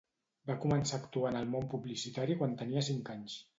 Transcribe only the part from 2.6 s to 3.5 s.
tenia cinc anys.